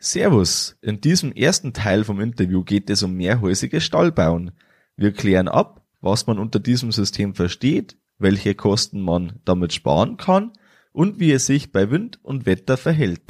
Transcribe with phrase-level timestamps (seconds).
[0.00, 4.52] Servus, in diesem ersten Teil vom Interview geht es um mehrhäusiges Stallbauen.
[4.96, 10.52] Wir klären ab, was man unter diesem System versteht, welche Kosten man damit sparen kann
[10.92, 13.22] und wie es sich bei Wind und Wetter verhält.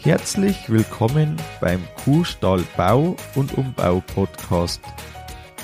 [0.00, 4.80] Herzlich willkommen beim Kuhstall Bau und Umbau Podcast.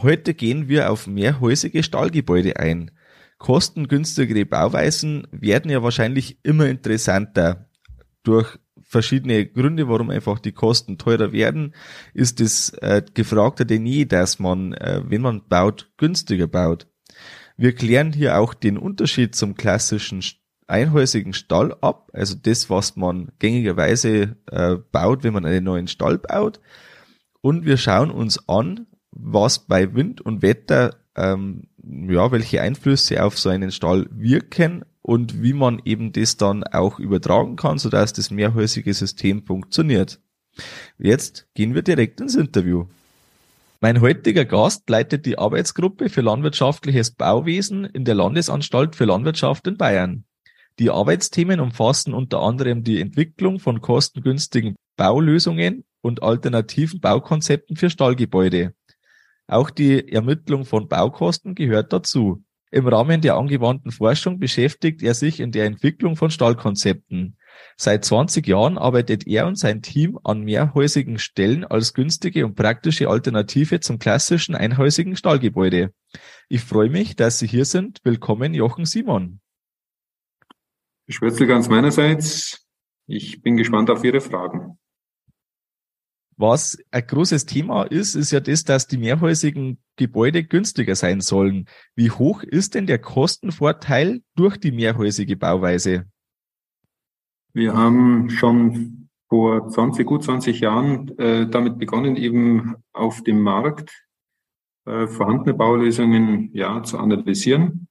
[0.00, 2.92] Heute gehen wir auf mehrhäusige Stallgebäude ein.
[3.38, 7.68] Kostengünstigere Bauweisen werden ja wahrscheinlich immer interessanter.
[8.22, 11.74] Durch verschiedene Gründe, warum einfach die Kosten teurer werden,
[12.14, 16.86] ist es äh, gefragter denn je, dass man, äh, wenn man baut, günstiger baut.
[17.56, 20.22] Wir klären hier auch den Unterschied zum klassischen
[20.68, 26.18] einhäusigen Stall ab, also das, was man gängigerweise äh, baut, wenn man einen neuen Stall
[26.18, 26.60] baut.
[27.40, 28.86] Und wir schauen uns an,
[29.18, 35.42] was bei Wind und Wetter, ähm, ja, welche Einflüsse auf so einen Stall wirken und
[35.42, 40.20] wie man eben das dann auch übertragen kann, sodass das mehrhäusige System funktioniert.
[40.98, 42.86] Jetzt gehen wir direkt ins Interview.
[43.80, 49.76] Mein heutiger Gast leitet die Arbeitsgruppe für landwirtschaftliches Bauwesen in der Landesanstalt für Landwirtschaft in
[49.76, 50.24] Bayern.
[50.78, 58.74] Die Arbeitsthemen umfassen unter anderem die Entwicklung von kostengünstigen Baulösungen und alternativen Baukonzepten für Stallgebäude.
[59.48, 62.44] Auch die Ermittlung von Baukosten gehört dazu.
[62.70, 67.38] Im Rahmen der angewandten Forschung beschäftigt er sich in der Entwicklung von Stallkonzepten.
[67.78, 73.08] Seit 20 Jahren arbeitet er und sein Team an mehrhäusigen Stellen als günstige und praktische
[73.08, 75.94] Alternative zum klassischen einhäusigen Stallgebäude.
[76.50, 78.00] Ich freue mich, dass Sie hier sind.
[78.04, 79.40] Willkommen, Jochen Simon.
[81.08, 82.66] Schwörzel ganz meinerseits.
[83.06, 84.78] Ich bin gespannt auf Ihre Fragen.
[86.40, 91.66] Was ein großes Thema ist, ist ja das, dass die mehrhäusigen Gebäude günstiger sein sollen.
[91.96, 96.06] Wie hoch ist denn der Kostenvorteil durch die mehrhäusige Bauweise?
[97.52, 104.06] Wir haben schon vor 20, gut 20 Jahren äh, damit begonnen, eben auf dem Markt
[104.86, 107.88] äh, vorhandene Baulösungen ja, zu analysieren,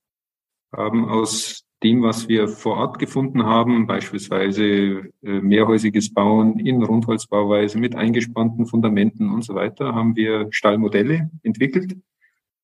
[0.72, 7.78] haben aus dem, was wir vor Ort gefunden haben, beispielsweise äh, mehrhäusiges Bauen in Rundholzbauweise
[7.78, 11.96] mit eingespannten Fundamenten und so weiter, haben wir Stallmodelle entwickelt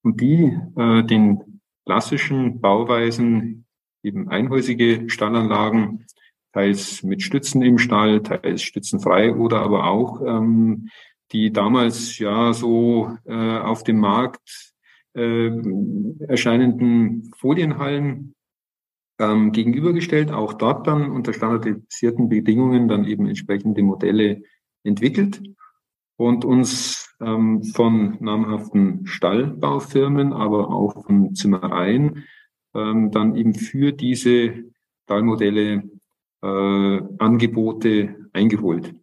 [0.01, 3.65] und die äh, den klassischen Bauweisen,
[4.01, 6.05] eben einhäusige Stallanlagen,
[6.51, 10.89] teils mit Stützen im Stall, teils stützenfrei oder aber auch ähm,
[11.31, 14.73] die damals ja so äh, auf dem Markt
[15.15, 15.51] äh,
[16.27, 18.35] erscheinenden Folienhallen
[19.19, 24.43] ähm, gegenübergestellt, auch dort dann unter standardisierten Bedingungen dann eben entsprechende Modelle
[24.83, 25.41] entwickelt
[26.17, 32.25] und uns ähm, von namhaften Stallbaufirmen, aber auch von Zimmereien
[32.73, 34.65] ähm, dann eben für diese
[35.03, 35.83] Stallmodelle
[36.41, 38.95] äh, Angebote eingeholt.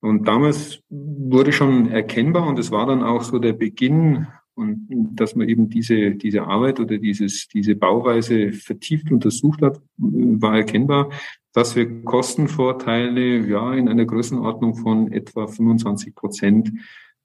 [0.00, 5.36] Und damals wurde schon erkennbar, und es war dann auch so der Beginn und dass
[5.36, 11.10] man eben diese, diese Arbeit oder dieses, diese Bauweise vertieft untersucht hat, war erkennbar,
[11.52, 16.72] dass wir Kostenvorteile ja in einer Größenordnung von etwa 25 Prozent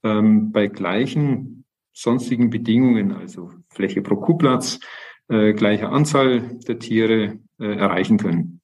[0.04, 4.80] ähm, bei gleichen sonstigen Bedingungen, also Fläche pro Kuhplatz,
[5.28, 8.62] äh, gleicher Anzahl der Tiere äh, erreichen können.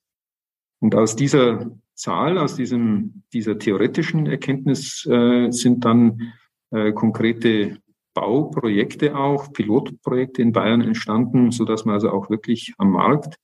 [0.80, 6.34] Und aus dieser Zahl, aus diesem, dieser theoretischen Erkenntnis äh, sind dann
[6.72, 7.78] äh, konkrete
[8.14, 13.36] Bauprojekte auch, Pilotprojekte in Bayern entstanden, so dass wir also auch wirklich am Markt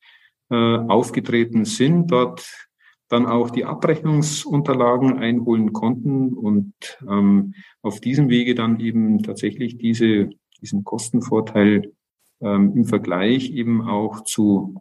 [0.50, 2.68] äh, aufgetreten sind, dort
[3.08, 6.74] dann auch die Abrechnungsunterlagen einholen konnten und
[7.08, 10.30] ähm, auf diesem Wege dann eben tatsächlich diese,
[10.62, 11.94] diesen Kostenvorteil
[12.42, 14.76] ähm, im Vergleich eben auch zu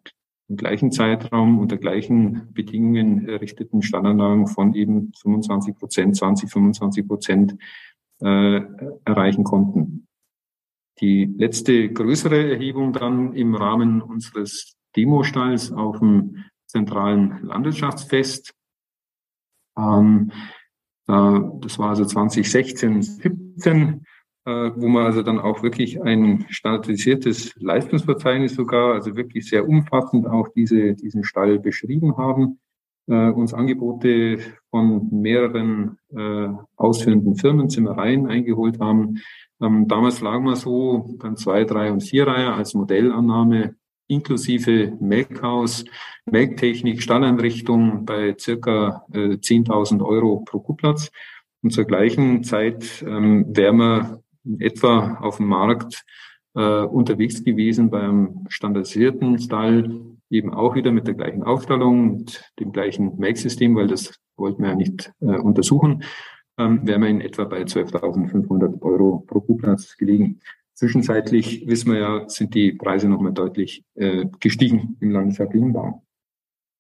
[0.49, 7.57] im gleichen Zeitraum unter gleichen Bedingungen errichteten Standanlagen von eben 25 Prozent, 20, 25 Prozent
[8.25, 8.63] äh,
[9.05, 10.07] erreichen konnten.
[11.01, 18.55] Die letzte größere Erhebung dann im Rahmen unseres Demostalls auf dem zentralen Landwirtschaftsfest.
[19.77, 20.33] Ähm,
[21.09, 24.05] äh, das war also 2016, 17.
[24.47, 30.27] äh, wo man also dann auch wirklich ein standardisiertes Leistungsverzeichnis sogar, also wirklich sehr umfassend
[30.27, 32.61] auch diese, diesen Stall beschrieben haben,
[33.07, 34.39] äh, uns Angebote
[34.75, 39.21] von mehreren äh, ausführenden Firmen, Zimmereien eingeholt haben.
[39.63, 43.77] Ähm, damals lagen wir so dann zwei, drei und vier Reihe als Modellannahme
[44.09, 45.85] inklusive Melkhaus,
[46.27, 51.13] Melktechnik, Stalleinrichtung bei circa äh, 10.000 Euro pro Kuhplatz.
[51.63, 56.05] Und zur gleichen Zeit ähm, wären wir in etwa auf dem Markt
[56.57, 62.73] äh, unterwegs gewesen beim standardisierten Stall, eben auch wieder mit der gleichen Aufstellung, mit dem
[62.73, 66.05] gleichen Melksystem, weil das wollten wir ja nicht äh, untersuchen,
[66.59, 70.41] ähm, wären wir in etwa bei 12.500 Euro pro Kuhplatz gelegen.
[70.75, 76.03] Zwischenzeitlich wissen wir ja, sind die Preise nochmal deutlich äh, gestiegen im Bau.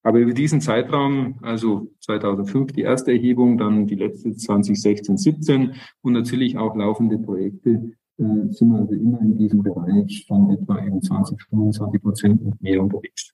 [0.02, 6.12] Aber über diesen Zeitraum, also 2005 die erste Erhebung, dann die letzte 2016, 17 und
[6.12, 11.00] natürlich auch laufende Projekte, äh, sind wir also immer in diesem Bereich von etwa eben
[11.00, 13.32] 20, 25 Prozent und mehr unterwegs.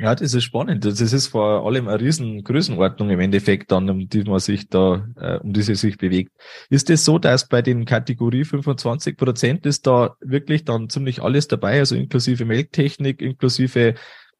[0.00, 0.84] Ja, das ist spannend.
[0.84, 5.08] Das ist vor allem eine riesen Größenordnung im Endeffekt dann, um die man sich da,
[5.16, 6.30] äh, um die sie sich bewegt.
[6.70, 11.20] Ist es das so, dass bei den Kategorie 25 Prozent ist da wirklich dann ziemlich
[11.20, 13.96] alles dabei, also inklusive Melktechnik, inklusive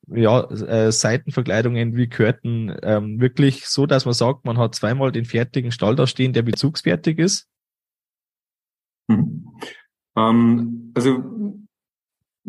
[0.07, 5.25] ja, äh, Seitenverkleidungen wie Körten, ähm, wirklich so, dass man sagt, man hat zweimal den
[5.25, 7.49] fertigen Stall da stehen, der bezugsfertig ist?
[9.11, 9.49] Hm.
[10.17, 11.38] Ähm, also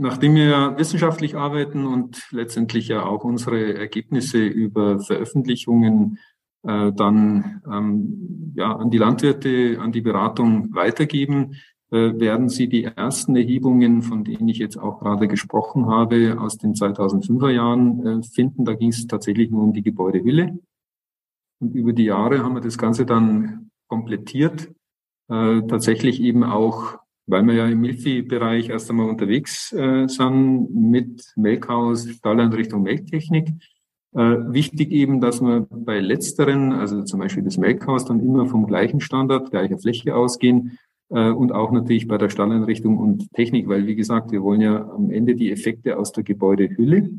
[0.01, 6.19] Nachdem wir wissenschaftlich arbeiten und letztendlich ja auch unsere Ergebnisse über Veröffentlichungen
[6.63, 11.55] äh, dann ähm, ja, an die Landwirte, an die Beratung weitergeben,
[11.91, 16.57] äh, werden Sie die ersten Erhebungen, von denen ich jetzt auch gerade gesprochen habe, aus
[16.57, 18.63] den 2005er Jahren äh, finden.
[18.63, 20.59] Da ging es tatsächlich nur um die Gebäudehülle.
[21.59, 24.71] Und über die Jahre haben wir das Ganze dann komplettiert,
[25.27, 26.99] äh, tatsächlich eben auch
[27.29, 33.49] weil wir ja im Milchviehbereich erst einmal unterwegs äh, sind mit Melkhaus, Stalleinrichtung, Melktechnik.
[34.13, 38.65] Äh, wichtig eben, dass wir bei letzteren, also zum Beispiel das Melkhaus, dann immer vom
[38.65, 40.79] gleichen Standard, gleicher Fläche ausgehen
[41.09, 44.89] äh, und auch natürlich bei der Stalleinrichtung und Technik, weil wie gesagt, wir wollen ja
[44.89, 47.11] am Ende die Effekte aus der Gebäudehülle.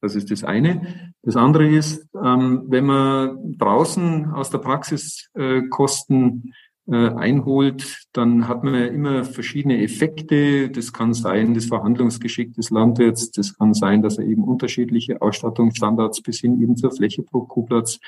[0.00, 1.12] Das ist das eine.
[1.22, 6.52] Das andere ist, ähm, wenn man draußen aus der Praxis äh, Kosten
[6.94, 10.70] einholt, dann hat man immer verschiedene Effekte.
[10.70, 13.32] Das kann sein, das Verhandlungsgeschick des Landwirts.
[13.32, 17.98] Das kann sein, dass er eben unterschiedliche Ausstattungsstandards bis hin eben zur Fläche pro Kuhplatz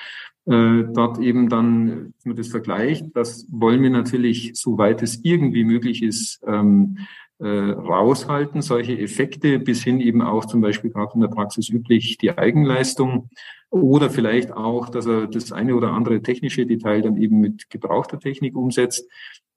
[0.49, 5.65] äh, dort eben dann, wenn man das vergleicht, das wollen wir natürlich, soweit es irgendwie
[5.65, 6.99] möglich ist, ähm,
[7.40, 12.19] äh, raushalten, solche Effekte bis hin eben auch zum Beispiel gerade in der Praxis üblich
[12.19, 13.31] die Eigenleistung
[13.70, 18.19] oder vielleicht auch, dass er das eine oder andere technische Detail dann eben mit gebrauchter
[18.19, 19.08] Technik umsetzt.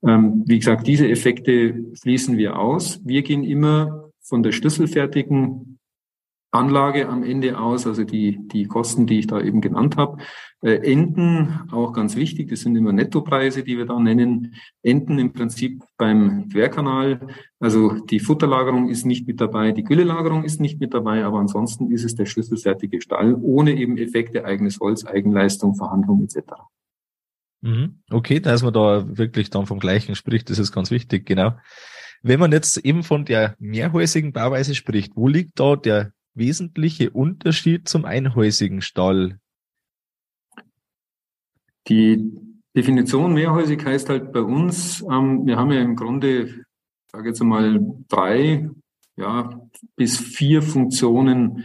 [0.06, 3.00] Ähm, wie gesagt, diese Effekte fließen wir aus.
[3.04, 5.78] Wir gehen immer von der schlüsselfertigen
[6.52, 10.22] Anlage am Ende aus, also die, die Kosten, die ich da eben genannt habe.
[10.60, 14.54] Äh, Enden, auch ganz wichtig, das sind immer Nettopreise, die wir da nennen.
[14.82, 17.26] Enden im Prinzip beim Querkanal.
[17.58, 21.90] Also die Futterlagerung ist nicht mit dabei, die Güllelagerung ist nicht mit dabei, aber ansonsten
[21.90, 26.52] ist es der schlüsselfertige Stall, ohne eben Effekte, eigenes Holz, Eigenleistung, Verhandlung etc.
[27.62, 28.02] Mhm.
[28.10, 31.54] Okay, dass man da wirklich dann vom Gleichen spricht, das ist ganz wichtig, genau.
[32.22, 37.88] Wenn man jetzt eben von der mehrhäusigen Bauweise spricht, wo liegt da der wesentliche Unterschied
[37.88, 39.38] zum einhäusigen Stall?
[41.88, 42.32] Die
[42.76, 46.64] Definition mehrhäusig heißt halt bei uns, ähm, wir haben ja im Grunde,
[47.10, 48.70] sage jetzt einmal, drei
[49.16, 49.60] ja,
[49.96, 51.64] bis vier Funktionen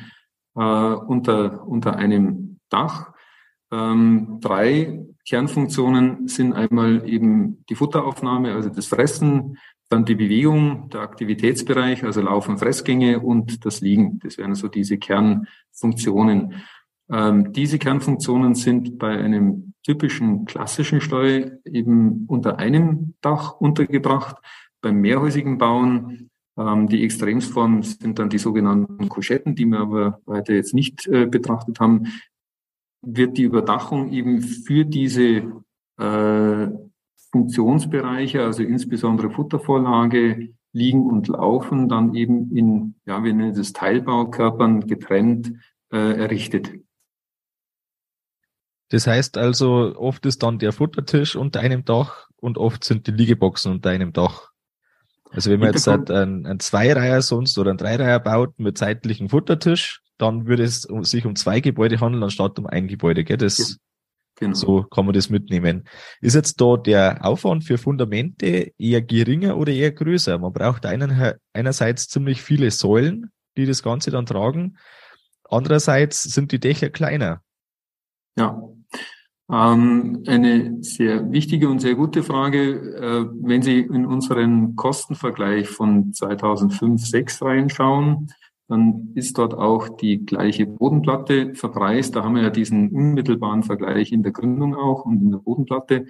[0.55, 3.13] äh, unter, unter einem Dach.
[3.71, 9.57] Ähm, drei Kernfunktionen sind einmal eben die Futteraufnahme, also das Fressen,
[9.89, 14.19] dann die Bewegung, der Aktivitätsbereich, also Laufen, Fressgänge und das Liegen.
[14.19, 16.55] Das wären so diese Kernfunktionen.
[17.09, 24.35] Ähm, diese Kernfunktionen sind bei einem typischen klassischen Stall eben unter einem Dach untergebracht.
[24.81, 30.53] Beim mehrhäusigen Bauen ähm, die Extremsform sind dann die sogenannten Kuschetten, die wir aber weiter
[30.53, 32.07] jetzt nicht äh, betrachtet haben.
[33.01, 35.63] Wird die Überdachung eben für diese
[35.99, 36.67] äh,
[37.31, 44.85] Funktionsbereiche, also insbesondere Futtervorlage, liegen und laufen, dann eben in, ja, wir nennen das Teilbaukörpern
[44.85, 45.53] getrennt
[45.91, 46.71] äh, errichtet.
[48.89, 53.11] Das heißt also, oft ist dann der Futtertisch unter einem Dach und oft sind die
[53.11, 54.51] Liegeboxen unter einem Dach.
[55.31, 59.27] Also wenn man jetzt halt ein, ein Zweireiher sonst oder ein Dreireiher baut mit zeitlichen
[59.29, 63.37] Futtertisch, dann würde es sich um zwei Gebäude handeln anstatt um ein Gebäude, gell?
[63.37, 63.77] Das
[64.39, 64.53] Genau.
[64.53, 65.83] So kann man das mitnehmen.
[66.21, 70.37] Ist jetzt da der Aufwand für Fundamente eher geringer oder eher größer?
[70.37, 74.77] Man braucht einen, einerseits ziemlich viele Säulen, die das Ganze dann tragen.
[75.49, 77.41] Andererseits sind die Dächer kleiner.
[78.37, 78.61] Ja,
[79.49, 82.73] ähm, eine sehr wichtige und sehr gute Frage.
[82.95, 88.31] Äh, wenn Sie in unseren Kostenvergleich von 2005, 6 reinschauen,
[88.67, 92.15] dann ist dort auch die gleiche Bodenplatte verpreist.
[92.15, 96.05] Da haben wir ja diesen unmittelbaren Vergleich in der Gründung auch und in der Bodenplatte.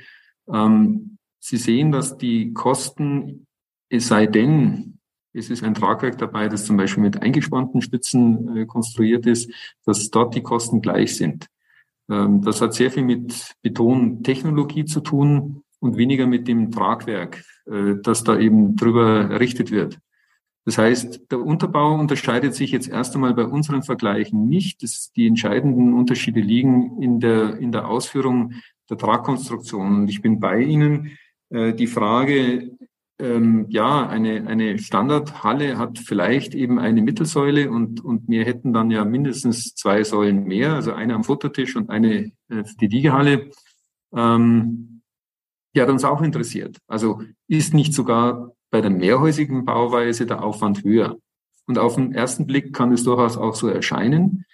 [0.51, 3.47] Ähm, Sie sehen, dass die Kosten,
[3.89, 4.97] es sei denn,
[5.33, 9.51] es ist ein Tragwerk dabei, das zum Beispiel mit eingespannten Stützen äh, konstruiert ist,
[9.85, 11.47] dass dort die Kosten gleich sind.
[12.09, 17.95] Ähm, das hat sehr viel mit Betontechnologie zu tun und weniger mit dem Tragwerk, äh,
[18.01, 19.99] das da eben drüber errichtet wird.
[20.67, 24.83] Das heißt, der Unterbau unterscheidet sich jetzt erst einmal bei unseren Vergleichen nicht.
[24.83, 28.51] Das, die entscheidenden Unterschiede liegen in der, in der Ausführung
[28.89, 30.01] der Tragkonstruktion.
[30.01, 31.17] Und ich bin bei Ihnen.
[31.49, 32.75] Äh, die Frage,
[33.17, 38.91] ähm, ja, eine, eine Standardhalle hat vielleicht eben eine Mittelsäule und, und wir hätten dann
[38.91, 43.51] ja mindestens zwei Säulen mehr, also eine am Futtertisch und eine äh, für die Liegehalle.
[44.13, 45.01] Ähm,
[45.73, 46.77] die hat uns auch interessiert.
[46.87, 51.17] Also ist nicht sogar bei der mehrhäusigen Bauweise der Aufwand höher.
[51.67, 54.45] Und auf den ersten Blick kann es durchaus auch so erscheinen.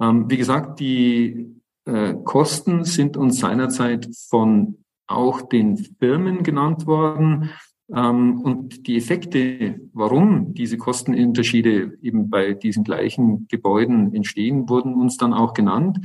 [0.00, 7.50] Ähm, wie gesagt, die äh, Kosten sind uns seinerzeit von auch den Firmen genannt worden.
[7.94, 15.16] Ähm, und die Effekte, warum diese Kostenunterschiede eben bei diesen gleichen Gebäuden entstehen, wurden uns
[15.16, 16.00] dann auch genannt.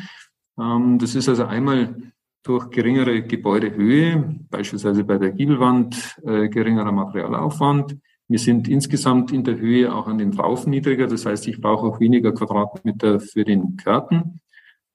[0.60, 1.96] Ähm, das ist also einmal
[2.44, 7.98] durch geringere Gebäudehöhe, beispielsweise bei der Giebelwand äh, geringerer Materialaufwand.
[8.28, 11.86] Wir sind insgesamt in der Höhe auch an den Raufen niedriger, das heißt, ich brauche
[11.86, 14.40] auch weniger Quadratmeter für den Körten.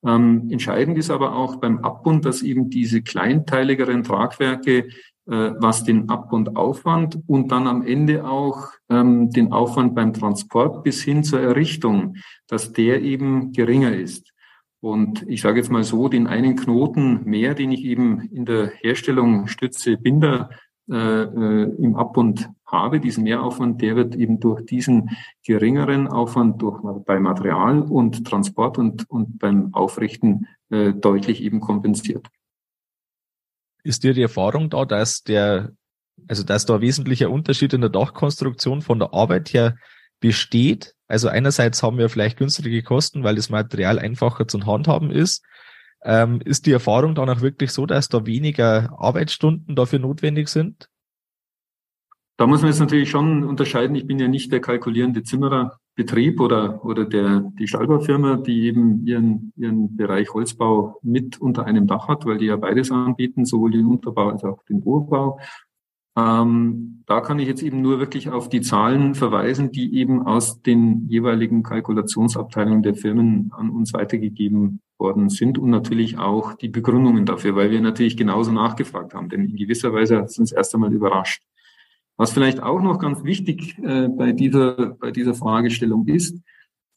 [0.04, 6.08] Ähm, entscheidend ist aber auch beim Abbund, dass eben diese kleinteiligeren Tragwerke, äh, was den
[6.08, 12.16] Abbundaufwand und dann am Ende auch ähm, den Aufwand beim Transport bis hin zur Errichtung,
[12.46, 14.32] dass der eben geringer ist.
[14.80, 18.68] Und ich sage jetzt mal so, den einen Knoten mehr, den ich eben in der
[18.68, 20.50] Herstellung Stütze Binder
[20.88, 25.10] äh, äh, im Abbund habe, diesen Mehraufwand, der wird eben durch diesen
[25.44, 32.28] geringeren Aufwand durch, bei Material und Transport und, und beim Aufrichten äh, deutlich eben kompensiert.
[33.82, 35.72] Ist dir die Erfahrung da, dass der,
[36.28, 39.76] also dass da ein wesentlicher Unterschied in der Dachkonstruktion von der Arbeit her
[40.20, 40.95] besteht.
[41.08, 45.44] Also einerseits haben wir vielleicht günstige Kosten, weil das Material einfacher zu handhaben ist.
[46.04, 50.88] Ähm, ist die Erfahrung dann auch wirklich so, dass da weniger Arbeitsstunden dafür notwendig sind?
[52.36, 53.96] Da muss man jetzt natürlich schon unterscheiden.
[53.96, 59.52] Ich bin ja nicht der kalkulierende Zimmererbetrieb oder, oder der, die Stahlbaufirma, die eben ihren,
[59.56, 63.86] ihren Bereich Holzbau mit unter einem Dach hat, weil die ja beides anbieten, sowohl den
[63.86, 65.40] Unterbau als auch den Urbau.
[66.16, 70.62] Ähm, da kann ich jetzt eben nur wirklich auf die Zahlen verweisen, die eben aus
[70.62, 77.26] den jeweiligen Kalkulationsabteilungen der Firmen an uns weitergegeben worden sind und natürlich auch die Begründungen
[77.26, 80.74] dafür, weil wir natürlich genauso nachgefragt haben, denn in gewisser Weise hat es uns erst
[80.74, 81.42] einmal überrascht.
[82.16, 86.40] Was vielleicht auch noch ganz wichtig äh, bei dieser bei dieser Fragestellung ist,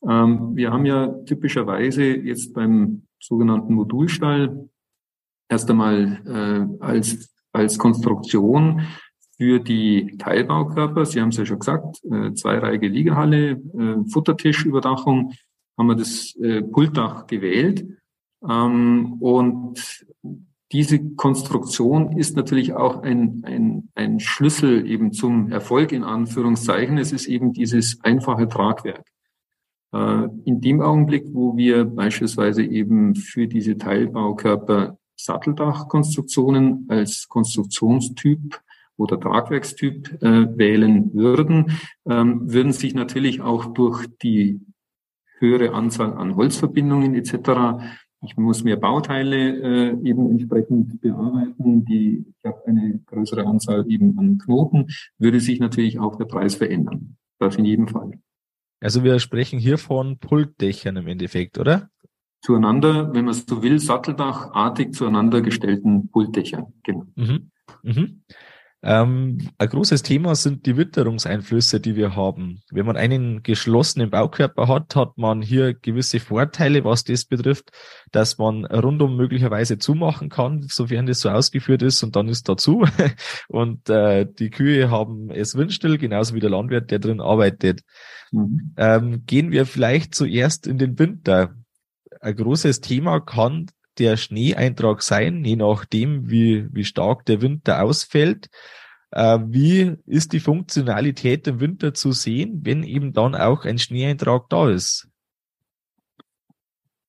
[0.08, 4.70] ähm, wir haben ja typischerweise jetzt beim sogenannten Modulstall
[5.50, 6.22] erst einmal
[6.80, 8.88] äh, als als Konstruktion
[9.40, 15.32] für die Teilbaukörper, Sie haben es ja schon gesagt, äh, zweireihige Liegehalle, äh, Futtertischüberdachung,
[15.78, 17.86] haben wir das äh, Pultdach gewählt.
[18.48, 20.06] Ähm, und
[20.74, 26.98] diese Konstruktion ist natürlich auch ein, ein, ein Schlüssel eben zum Erfolg in Anführungszeichen.
[26.98, 29.06] Es ist eben dieses einfache Tragwerk.
[29.94, 38.60] Äh, in dem Augenblick, wo wir beispielsweise eben für diese Teilbaukörper Satteldachkonstruktionen als Konstruktionstyp
[39.00, 44.62] oder Tragwerkstyp äh, wählen würden, ähm, würden sich natürlich auch durch die
[45.40, 47.82] höhere Anzahl an Holzverbindungen etc.
[48.22, 51.86] Ich muss mehr Bauteile äh, eben entsprechend bearbeiten.
[51.86, 54.88] Die, ich habe eine größere Anzahl eben an Knoten,
[55.18, 57.16] würde sich natürlich auch der Preis verändern.
[57.40, 58.20] Das in jedem Fall.
[58.82, 61.90] Also wir sprechen hier von Pultdächern im Endeffekt, oder?
[62.42, 66.74] Zueinander, wenn man so will, satteldachartig zueinander gestellten Pultdächern.
[66.84, 67.06] Genau.
[67.16, 67.52] Mhm.
[67.84, 68.24] Mhm.
[68.82, 72.62] Ähm, ein großes Thema sind die Witterungseinflüsse, die wir haben.
[72.72, 77.72] Wenn man einen geschlossenen Baukörper hat, hat man hier gewisse Vorteile, was das betrifft,
[78.12, 82.86] dass man rundum möglicherweise zumachen kann, sofern das so ausgeführt ist und dann ist dazu.
[83.50, 87.82] Und äh, die Kühe haben es windstill, genauso wie der Landwirt, der drin arbeitet.
[88.32, 88.74] Mhm.
[88.78, 91.56] Ähm, gehen wir vielleicht zuerst in den Winter.
[92.22, 93.68] Ein großes Thema kann
[94.00, 98.50] der Schneeeintrag sein, je nachdem, wie, wie stark der Winter ausfällt?
[99.12, 104.50] Äh, wie ist die Funktionalität im Winter zu sehen, wenn eben dann auch ein Schneeeintrag
[104.50, 105.08] da ist?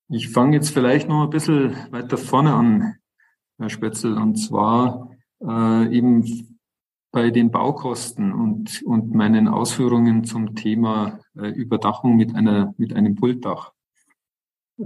[0.08, 2.96] Ich fange jetzt vielleicht noch ein bisschen weiter vorne an,
[3.58, 6.58] Herr Spetzel, und zwar äh, eben
[7.12, 13.14] bei den Baukosten und, und meinen Ausführungen zum Thema äh, Überdachung mit einer, mit einem
[13.14, 13.72] Pultdach.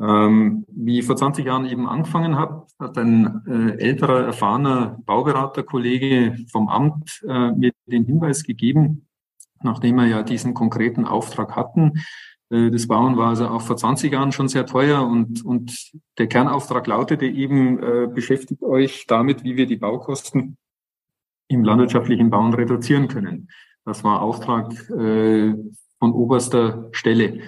[0.00, 6.36] Ähm, wie ich vor 20 Jahren eben angefangen habe, hat ein äh, älterer, erfahrener Bauberaterkollege
[6.50, 9.06] vom Amt äh, mir den Hinweis gegeben,
[9.62, 11.92] nachdem wir ja diesen konkreten Auftrag hatten.
[12.50, 16.26] Äh, das Bauen war also auch vor 20 Jahren schon sehr teuer und, und der
[16.26, 20.56] Kernauftrag lautete eben, äh, beschäftigt euch damit, wie wir die Baukosten
[21.48, 23.48] im landwirtschaftlichen Bauen reduzieren können.
[23.84, 25.54] Das war Auftrag äh,
[25.98, 27.40] von oberster Stelle.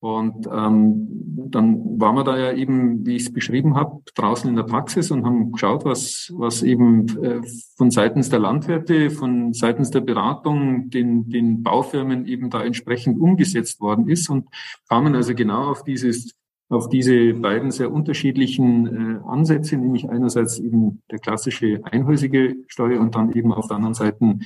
[0.00, 1.08] Und ähm,
[1.50, 5.10] dann waren wir da ja eben, wie ich es beschrieben habe, draußen in der Praxis
[5.10, 7.42] und haben geschaut, was, was eben äh,
[7.76, 13.82] von seitens der Landwirte, von seitens der Beratung den, den Baufirmen eben da entsprechend umgesetzt
[13.82, 14.48] worden ist und
[14.88, 16.34] kamen also genau auf dieses
[16.70, 23.16] auf diese beiden sehr unterschiedlichen äh, Ansätze, nämlich einerseits eben der klassische einhäusige Steuer und
[23.16, 24.38] dann eben auf der anderen Seite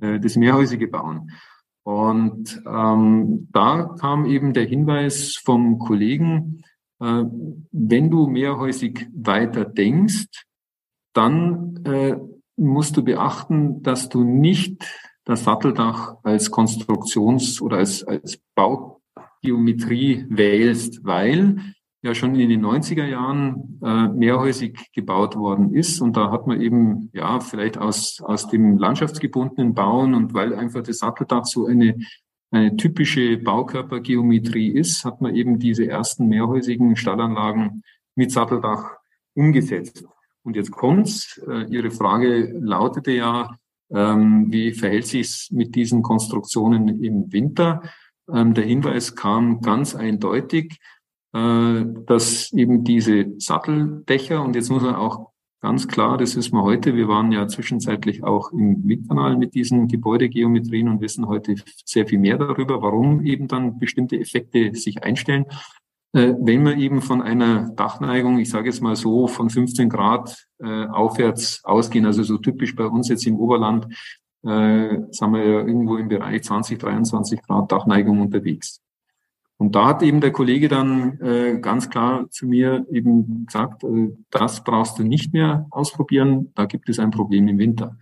[0.00, 1.30] äh, das mehrhäusige Bauen.
[1.84, 6.62] Und ähm, da kam eben der Hinweis vom Kollegen,
[7.00, 7.24] äh,
[7.72, 10.26] wenn du mehrhäusig weiter denkst,
[11.12, 12.16] dann äh,
[12.56, 14.84] musst du beachten, dass du nicht
[15.24, 21.56] das Satteldach als Konstruktions- oder als, als Baugeometrie wählst, weil
[22.02, 26.00] ja schon in den 90er Jahren äh, mehrhäusig gebaut worden ist.
[26.00, 30.82] Und da hat man eben, ja, vielleicht aus, aus dem landschaftsgebundenen Bauen und weil einfach
[30.82, 31.98] das Satteldach so eine,
[32.50, 37.84] eine typische Baukörpergeometrie ist, hat man eben diese ersten mehrhäusigen Stallanlagen
[38.16, 38.96] mit Satteldach
[39.34, 40.04] umgesetzt.
[40.42, 41.40] Und jetzt kommt's.
[41.48, 43.56] Äh, Ihre Frage lautete ja,
[43.94, 47.82] ähm, wie verhält sich's mit diesen Konstruktionen im Winter?
[48.32, 50.80] Ähm, der Hinweis kam ganz eindeutig
[51.32, 56.62] äh, dass eben diese Satteldächer, und jetzt muss man auch ganz klar, das wissen wir
[56.62, 62.06] heute, wir waren ja zwischenzeitlich auch im Windkanal mit diesen Gebäudegeometrien und wissen heute sehr
[62.06, 65.46] viel mehr darüber, warum eben dann bestimmte Effekte sich einstellen.
[66.12, 70.46] Äh, wenn wir eben von einer Dachneigung, ich sage jetzt mal so, von 15 Grad
[70.58, 73.86] äh, aufwärts ausgehen, also so typisch bei uns jetzt im Oberland,
[74.44, 78.80] äh, sind wir ja irgendwo im Bereich 20, 23 Grad Dachneigung unterwegs.
[79.62, 84.08] Und da hat eben der Kollege dann äh, ganz klar zu mir eben gesagt, äh,
[84.28, 87.96] das brauchst du nicht mehr ausprobieren, da gibt es ein Problem im Winter.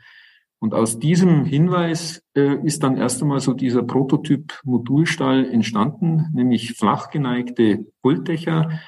[0.58, 6.78] Und aus diesem Hinweis äh, ist dann erst einmal so dieser Prototyp Modulstall entstanden, nämlich
[6.78, 8.80] flach geneigte Pultdächer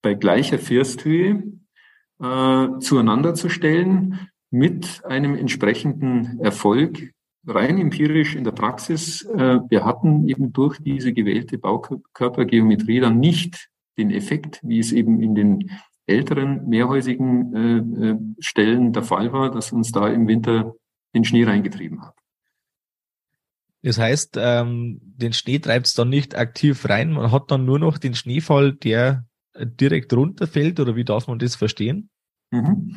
[0.00, 1.42] bei gleicher Firsthöhe
[2.22, 7.12] äh, zueinander zu stellen mit einem entsprechenden Erfolg
[7.46, 13.68] rein empirisch in der Praxis, äh, wir hatten eben durch diese gewählte Baukörpergeometrie dann nicht
[13.98, 15.70] den Effekt, wie es eben in den
[16.06, 20.74] älteren mehrhäusigen äh, äh, Stellen der Fall war, dass uns da im Winter
[21.14, 22.14] den Schnee reingetrieben hat.
[23.82, 27.78] Das heißt, ähm, den Schnee treibt es dann nicht aktiv rein, man hat dann nur
[27.78, 29.26] noch den Schneefall, der
[29.56, 32.10] direkt runterfällt, oder wie darf man das verstehen?
[32.50, 32.96] Mhm.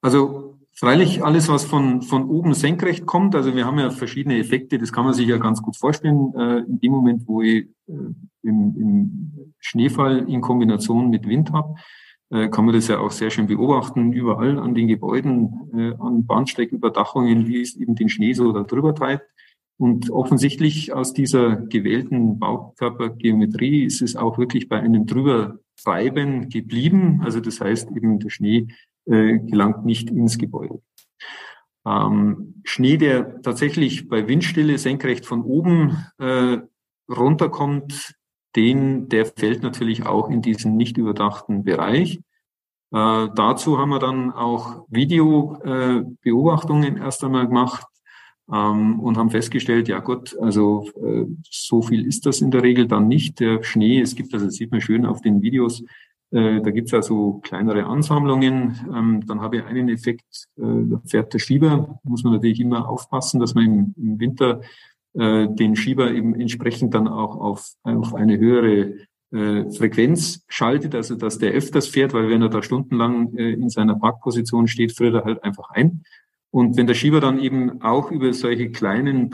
[0.00, 4.76] Also Freilich alles, was von, von oben senkrecht kommt, also wir haben ja verschiedene Effekte,
[4.76, 6.34] das kann man sich ja ganz gut vorstellen.
[6.36, 7.92] Äh, in dem Moment, wo ich äh,
[8.42, 11.76] im, im Schneefall in Kombination mit Wind habe,
[12.28, 16.26] äh, kann man das ja auch sehr schön beobachten, überall an den Gebäuden, äh, an
[16.26, 19.24] Bahnsteigüberdachungen, wie es eben den Schnee so da drüber treibt.
[19.78, 27.20] Und offensichtlich aus dieser gewählten Baukörpergeometrie ist es auch wirklich bei einem drüber treiben geblieben.
[27.24, 28.68] Also das heißt eben, der Schnee
[29.06, 30.80] äh, gelangt nicht ins Gebäude.
[31.86, 36.58] Ähm, Schnee, der tatsächlich bei Windstille senkrecht von oben äh,
[37.08, 38.14] runterkommt,
[38.56, 42.20] den, der fällt natürlich auch in diesen nicht überdachten Bereich.
[42.92, 47.86] Äh, dazu haben wir dann auch Videobeobachtungen äh, erst einmal gemacht
[48.52, 52.86] ähm, und haben festgestellt, ja gut, also äh, so viel ist das in der Regel
[52.86, 53.40] dann nicht.
[53.40, 55.84] Der Schnee, es gibt, also das sieht man schön auf den Videos,
[56.32, 58.78] äh, da gibt's also kleinere Ansammlungen.
[58.92, 62.00] Ähm, dann habe ich einen Effekt, äh, da fährt der Schieber.
[62.02, 64.60] Muss man natürlich immer aufpassen, dass man im, Winter
[65.14, 68.94] äh, den Schieber eben entsprechend dann auch auf, auf eine höhere
[69.30, 73.96] äh, Frequenz schaltet, also dass der öfters fährt, weil wenn er da stundenlang in seiner
[73.96, 76.02] Parkposition steht, friert er halt einfach ein.
[76.50, 79.30] Und wenn der Schieber dann eben auch über solche kleinen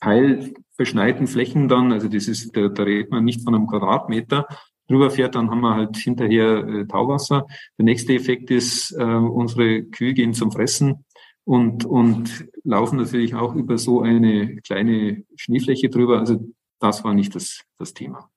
[0.00, 4.46] teilverschneiten Flächen dann, also das ist, da, da redet man nicht von einem Quadratmeter,
[4.88, 7.46] drüber fährt, dann haben wir halt hinterher äh, Tauwasser.
[7.78, 11.04] Der nächste Effekt ist, äh, unsere Kühe gehen zum Fressen
[11.44, 16.18] und, und laufen natürlich auch über so eine kleine Schneefläche drüber.
[16.18, 18.28] Also das war nicht das, das Thema.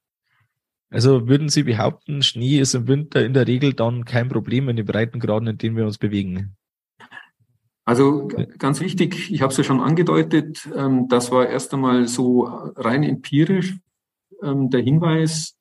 [0.89, 4.77] Also würden Sie behaupten, Schnee ist im Winter in der Regel dann kein Problem in
[4.77, 6.55] den Breitengraden, in denen wir uns bewegen?
[7.83, 12.43] Also ganz wichtig, ich habe es ja schon angedeutet, ähm, das war erst einmal so
[12.43, 13.77] rein empirisch
[14.43, 15.56] ähm, der Hinweis,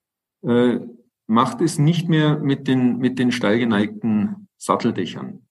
[0.46, 0.80] äh,
[1.26, 5.46] macht es nicht mehr mit den, mit den steil geneigten Satteldächern.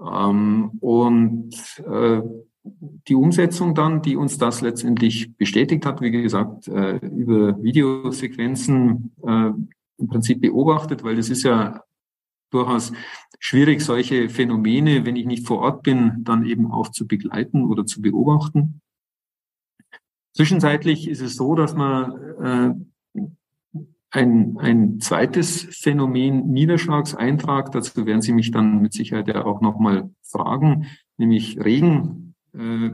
[0.00, 1.54] Ähm, und
[1.86, 2.22] äh,
[3.08, 9.50] die Umsetzung dann, die uns das letztendlich bestätigt hat, wie gesagt, äh, über Videosequenzen äh,
[9.98, 11.82] im Prinzip beobachtet, weil das ist ja
[12.50, 12.92] durchaus
[13.38, 17.86] schwierig, solche Phänomene, wenn ich nicht vor Ort bin, dann eben auch zu begleiten oder
[17.86, 18.80] zu beobachten.
[20.34, 22.12] Zwischenzeitlich ist es so, dass man
[22.42, 22.74] äh,
[24.10, 30.10] ein, ein zweites Phänomen Niederschlagseintrag, dazu werden Sie mich dann mit Sicherheit ja auch nochmal
[30.22, 30.86] fragen,
[31.18, 32.90] nämlich Regen, äh,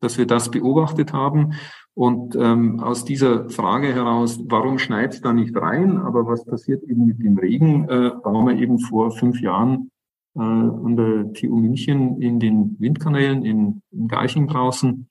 [0.00, 1.54] dass wir das beobachtet haben.
[1.94, 7.06] Und ähm, aus dieser Frage heraus, warum schneit da nicht rein, aber was passiert eben
[7.06, 9.90] mit dem Regen, äh, waren wir eben vor fünf Jahren
[10.36, 15.08] äh, an der TU München in den Windkanälen in, in Garching draußen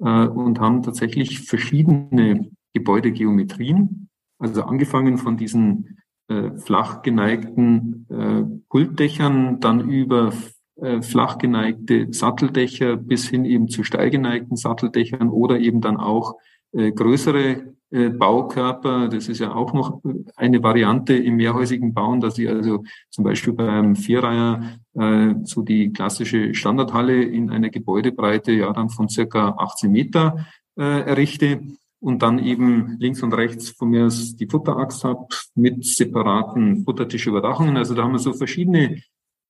[0.00, 4.08] äh, und haben tatsächlich verschiedene Gebäudegeometrien,
[4.42, 10.32] also angefangen von diesen äh, flach geneigten äh, Pultdächern, dann über
[10.76, 16.36] äh, flach geneigte Satteldächer bis hin eben zu steil geneigten Satteldächern oder eben dann auch
[16.72, 19.08] äh, größere äh, Baukörper.
[19.08, 20.00] Das ist ja auch noch
[20.34, 25.92] eine Variante im mehrhäusigen Bauen, dass ich also zum Beispiel beim Vierreiher äh, so die
[25.92, 31.60] klassische Standardhalle in einer Gebäudebreite ja dann von circa 18 Meter äh, errichte
[32.02, 37.76] und dann eben links und rechts von mir die Futterachs habe mit separaten Futtertischüberdachungen.
[37.76, 39.00] Also da haben wir so verschiedene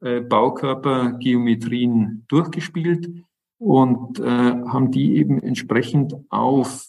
[0.00, 3.10] äh, Baukörpergeometrien durchgespielt
[3.58, 6.88] und äh, haben die eben entsprechend auf,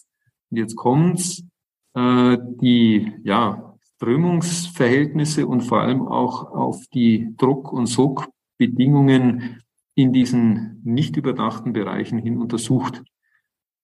[0.50, 1.42] jetzt kommt's,
[1.94, 9.62] äh, die ja, Strömungsverhältnisse und vor allem auch auf die Druck- und Sogbedingungen
[9.94, 13.02] in diesen nicht überdachten Bereichen hin untersucht.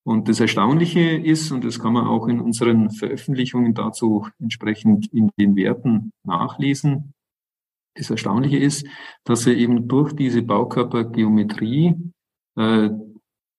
[0.03, 5.31] Und das Erstaunliche ist, und das kann man auch in unseren Veröffentlichungen dazu entsprechend in
[5.39, 7.13] den Werten nachlesen,
[7.95, 8.87] das Erstaunliche ist,
[9.25, 11.97] dass wir eben durch diese Baukörpergeometrie
[12.57, 12.91] äh,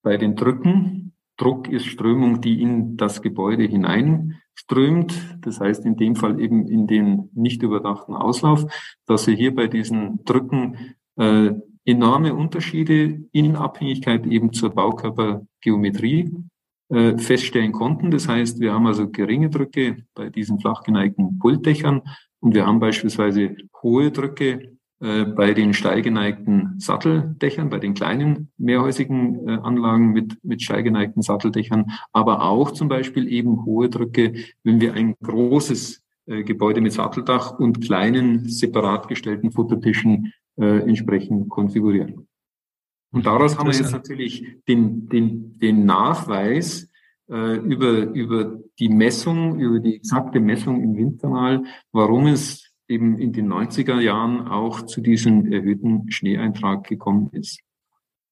[0.04, 6.16] bei den Drücken, Druck ist Strömung, die in das Gebäude hineinströmt, das heißt in dem
[6.16, 8.66] Fall eben in den nicht überdachten Auslauf,
[9.06, 11.52] dass wir hier bei diesen Drücken äh,
[11.86, 16.32] enorme Unterschiede in Abhängigkeit eben zur Baukörpergeometrie
[16.90, 18.12] äh, feststellen konnten.
[18.12, 22.02] Das heißt, wir haben also geringe Drücke bei diesen flach geneigten Pultdächern
[22.40, 29.48] und wir haben beispielsweise hohe Drücke äh, bei den steilgeneigten Satteldächern, bei den kleinen mehrhäusigen
[29.48, 34.94] äh, Anlagen mit, mit steilgeneigten Satteldächern, aber auch zum Beispiel eben hohe Drücke, wenn wir
[34.94, 42.28] ein großes äh, Gebäude mit Satteldach und kleinen separat gestellten Futtertischen äh, entsprechend konfigurieren.
[43.12, 46.90] Und daraus haben wir jetzt natürlich den, den, den Nachweis,
[47.30, 53.34] äh, über, über die Messung, über die exakte Messung im Windkanal, warum es eben in
[53.34, 57.60] den 90er Jahren auch zu diesem erhöhten Schneeeintrag gekommen ist.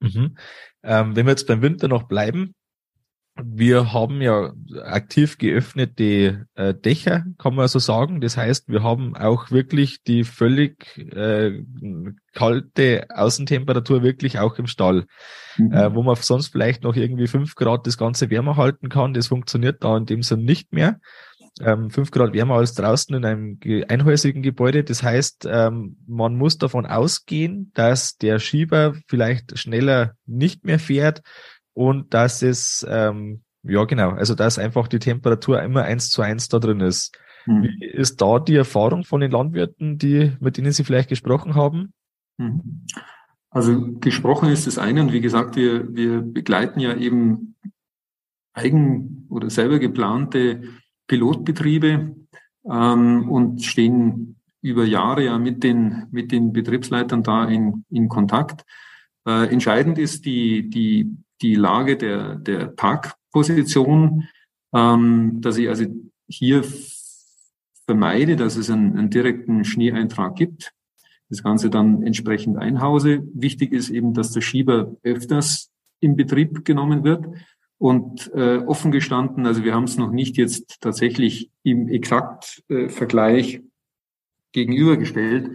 [0.02, 0.38] Mhm.
[0.84, 2.54] Ähm, wenn wir jetzt beim Winter noch bleiben,
[3.44, 8.22] wir haben ja aktiv geöffnete äh, Dächer, kann man so sagen.
[8.22, 11.64] Das heißt, wir haben auch wirklich die völlig äh,
[12.34, 15.06] kalte Außentemperatur wirklich auch im Stall.
[15.58, 15.74] Mhm.
[15.74, 19.14] Äh, wo man sonst vielleicht noch irgendwie fünf Grad das Ganze wärmer halten kann.
[19.14, 21.00] Das funktioniert da in dem Sinn nicht mehr.
[21.62, 24.84] Ähm, fünf Grad wärmer als draußen in einem einhäusigen Gebäude.
[24.84, 31.22] Das heißt, ähm, man muss davon ausgehen, dass der Schieber vielleicht schneller nicht mehr fährt
[31.80, 36.50] und dass es, ähm, ja genau, also dass einfach die Temperatur immer eins zu eins
[36.50, 37.18] da drin ist.
[37.46, 37.64] Mhm.
[37.64, 41.94] Wie ist da die Erfahrung von den Landwirten, die, mit denen Sie vielleicht gesprochen haben?
[42.38, 42.86] Mhm.
[43.50, 47.56] Also gesprochen ist das eine und wie gesagt, wir, wir begleiten ja eben
[48.52, 50.64] eigen oder selber geplante
[51.08, 52.14] Pilotbetriebe
[52.70, 58.66] ähm, und stehen über Jahre ja mit den, mit den Betriebsleitern da in, in Kontakt.
[59.26, 64.28] Äh, entscheidend ist die, die die Lage der, der Parkposition,
[64.74, 65.86] ähm, dass ich also
[66.28, 66.64] hier
[67.86, 70.74] vermeide, dass es einen, einen direkten Schneeeintrag gibt.
[71.30, 73.24] Das Ganze dann entsprechend einhause.
[73.34, 77.26] Wichtig ist eben, dass der Schieber öfters in Betrieb genommen wird.
[77.78, 82.90] Und äh, offen gestanden, also wir haben es noch nicht jetzt tatsächlich im exakt äh,
[82.90, 83.62] Vergleich
[84.52, 85.52] gegenübergestellt,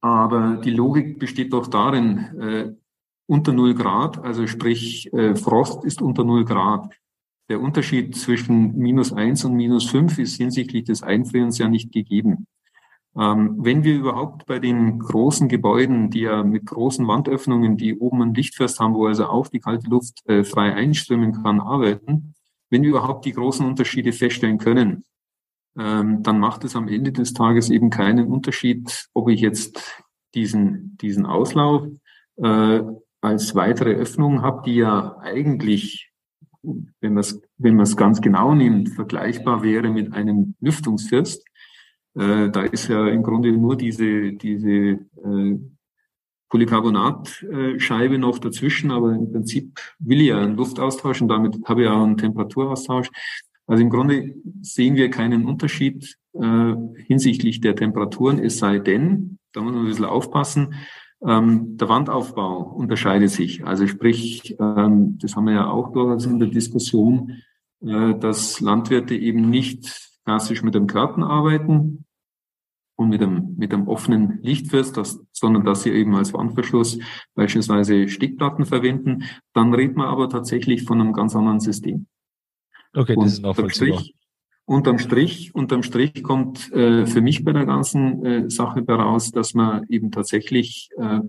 [0.00, 2.72] aber die Logik besteht doch darin, äh,
[3.28, 6.92] unter null Grad, also sprich äh, Frost ist unter null Grad.
[7.50, 12.46] Der Unterschied zwischen minus eins und minus fünf ist hinsichtlich des Einfrierens ja nicht gegeben.
[13.16, 18.22] Ähm, wenn wir überhaupt bei den großen Gebäuden, die ja mit großen Wandöffnungen, die oben
[18.22, 22.34] ein Lichtfest haben, wo also auch die kalte Luft äh, frei einströmen kann, arbeiten,
[22.70, 25.04] wenn wir überhaupt die großen Unterschiede feststellen können,
[25.78, 30.02] ähm, dann macht es am Ende des Tages eben keinen Unterschied, ob ich jetzt
[30.34, 31.86] diesen, diesen Auslauf
[32.36, 32.82] äh,
[33.20, 36.10] als weitere Öffnung habe, die ja eigentlich,
[36.62, 41.44] wenn man es wenn man's ganz genau nimmt, vergleichbar wäre mit einem Lüftungsfirst.
[42.14, 45.58] Äh, da ist ja im Grunde nur diese, diese äh,
[46.48, 51.88] Polycarbonatscheibe noch dazwischen, aber im Prinzip will ich ja einen Luftaustausch und damit habe ich
[51.88, 53.10] auch einen Temperaturaustausch.
[53.66, 56.74] Also im Grunde sehen wir keinen Unterschied äh,
[57.06, 60.74] hinsichtlich der Temperaturen, es sei denn, da muss man ein bisschen aufpassen,
[61.26, 63.66] ähm, der Wandaufbau unterscheidet sich.
[63.66, 67.42] Also sprich, ähm, das haben wir ja auch durchaus in der Diskussion,
[67.80, 72.04] äh, dass Landwirte eben nicht klassisch mit dem Karten arbeiten
[72.96, 76.98] und mit einem, mit einem offenen Lichtfirst, das, sondern dass sie eben als Wandverschluss
[77.34, 79.24] beispielsweise Stickplatten verwenden.
[79.54, 82.06] Dann redet man aber tatsächlich von einem ganz anderen System.
[82.94, 84.02] Okay, das ist nachvollziehbar.
[84.68, 89.54] Unterm Strich, unterm Strich kommt äh, für mich bei der ganzen äh, Sache daraus, dass
[89.54, 91.20] man eben tatsächlich äh,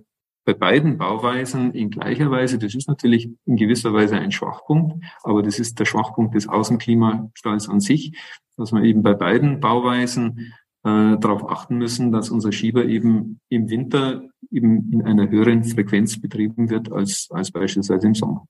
[0.43, 5.41] bei beiden Bauweisen in gleicher Weise, das ist natürlich in gewisser Weise ein Schwachpunkt, aber
[5.41, 8.12] das ist der Schwachpunkt des Außenklimastalls an sich,
[8.58, 10.52] dass man eben bei beiden Bauweisen
[10.84, 16.19] äh, darauf achten müssen, dass unser Schieber eben im Winter eben in einer höheren Frequenz
[16.19, 18.45] betrieben wird als, als beispielsweise im Sommer.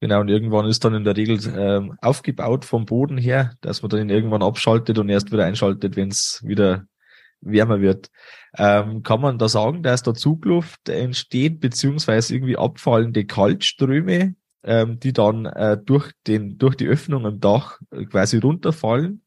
[0.00, 3.90] Genau, und irgendwann ist dann in der Regel ähm, aufgebaut vom Boden her, dass man
[3.90, 6.86] dann irgendwann abschaltet und erst wieder einschaltet, wenn es wieder
[7.42, 8.10] wärmer wird.
[8.56, 15.12] Ähm, kann man da sagen, dass da Zugluft entsteht, beziehungsweise irgendwie abfallende Kaltströme, ähm, die
[15.12, 17.78] dann äh, durch, den, durch die Öffnung im Dach
[18.10, 19.22] quasi runterfallen?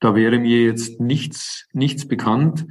[0.00, 2.66] Da wäre mir jetzt nichts, nichts bekannt.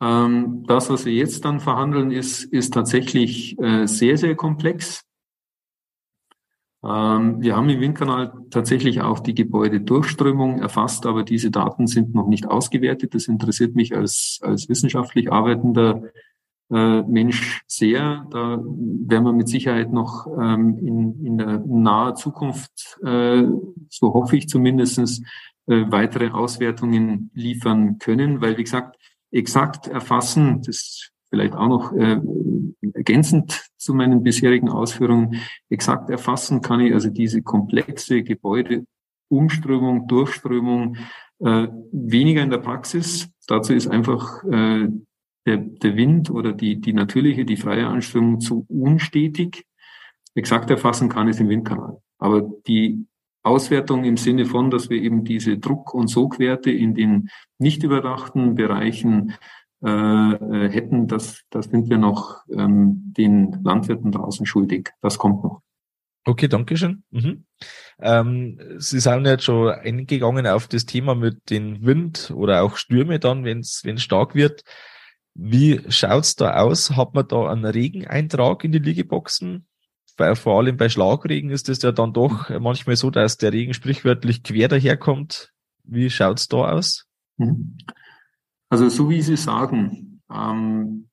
[0.00, 5.02] Ähm, das, was wir jetzt dann verhandeln, ist, ist tatsächlich äh, sehr, sehr komplex.
[6.86, 12.28] Ähm, wir haben im Windkanal tatsächlich auch die Gebäudedurchströmung erfasst, aber diese Daten sind noch
[12.28, 13.14] nicht ausgewertet.
[13.14, 16.02] Das interessiert mich als, als wissenschaftlich arbeitender
[16.70, 18.26] äh, Mensch sehr.
[18.30, 23.44] Da werden wir mit Sicherheit noch ähm, in, in der naher Zukunft, äh,
[23.88, 25.22] so hoffe ich zumindestens,
[25.66, 28.96] äh, weitere Auswertungen liefern können, weil, wie gesagt,
[29.32, 32.20] exakt erfassen, das vielleicht auch noch äh,
[32.94, 40.96] ergänzend zu meinen bisherigen Ausführungen, exakt erfassen kann ich also diese komplexe Gebäudeumströmung, Durchströmung
[41.40, 43.28] äh, weniger in der Praxis.
[43.46, 44.88] Dazu ist einfach äh,
[45.46, 49.64] der, der Wind oder die, die natürliche, die freie Anströmung zu unstetig.
[50.34, 51.98] Exakt erfassen kann ich es im Windkanal.
[52.18, 53.06] Aber die
[53.42, 58.56] Auswertung im Sinne von, dass wir eben diese Druck- und Sogwerte in den nicht überdachten
[58.56, 59.34] Bereichen
[59.84, 64.90] äh, äh, hätten, das, das sind wir noch ähm, den Landwirten draußen schuldig.
[65.02, 65.62] Das kommt noch.
[66.24, 67.04] Okay, danke schön.
[67.10, 67.44] Mhm.
[68.00, 73.20] Ähm, Sie sind jetzt schon eingegangen auf das Thema mit den Wind oder auch Stürme
[73.20, 74.64] dann, wenn es stark wird.
[75.34, 76.96] Wie schaut's da aus?
[76.96, 79.68] Hat man da einen Regeneintrag in die Liegeboxen?
[80.16, 83.74] Weil vor allem bei Schlagregen ist es ja dann doch manchmal so, dass der Regen
[83.74, 85.52] sprichwörtlich quer daherkommt.
[85.84, 87.06] Wie schaut's da aus?
[87.36, 87.76] Mhm.
[88.68, 91.08] Also so wie Sie sagen, ähm,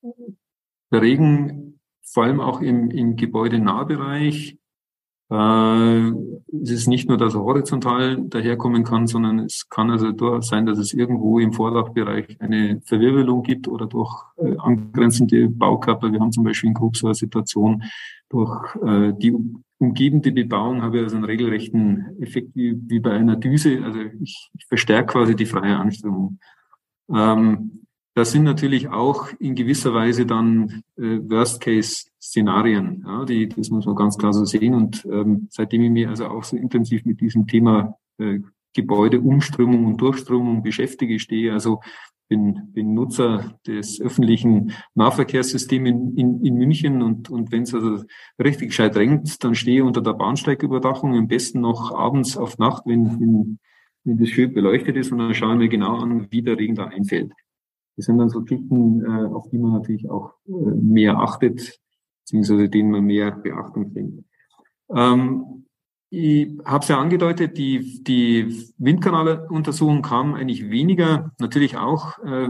[0.91, 4.57] der Regen, vor allem auch im, im Gebäudenahbereich,
[5.33, 6.09] äh,
[6.61, 10.65] es ist nicht nur, dass er horizontal daherkommen kann, sondern es kann also durchaus sein,
[10.65, 16.11] dass es irgendwo im Vorlaufbereich eine Verwirbelung gibt oder durch äh, angrenzende Baukörper.
[16.11, 17.83] Wir haben zum Beispiel in so eine Situation,
[18.29, 19.35] durch äh, die
[19.79, 23.81] umgebende Bebauung habe ich also einen regelrechten Effekt wie, wie bei einer Düse.
[23.83, 26.39] Also ich, ich verstärke quasi die freie Anströmung.
[27.09, 27.83] Ähm,
[28.15, 33.03] das sind natürlich auch in gewisser Weise dann äh, Worst-Case-Szenarien.
[33.05, 34.75] Ja, die, das muss man ganz klar so sehen.
[34.75, 38.39] Und ähm, seitdem ich mich also auch so intensiv mit diesem Thema äh,
[38.75, 41.79] Gebäudeumströmung und Durchströmung beschäftige, stehe also
[42.27, 48.03] bin, bin Nutzer des öffentlichen Nahverkehrssystems in, in, in München und, und wenn es also
[48.41, 53.19] richtig gescheit drängt, dann stehe unter der Bahnsteigüberdachung, am besten noch abends auf Nacht, wenn,
[53.19, 53.59] wenn
[54.03, 56.85] wenn das schön beleuchtet ist und dann schauen wir genau an, wie der Regen da
[56.85, 57.31] einfällt.
[57.95, 61.79] Das sind dann so Geschichten, äh, auf die man natürlich auch äh, mehr achtet,
[62.21, 64.23] beziehungsweise denen man mehr Beachtung schenkt.
[64.93, 65.65] Ähm,
[66.15, 72.49] ich habe es ja angedeutet, die, die Windkanaluntersuchung kam eigentlich weniger, natürlich auch äh,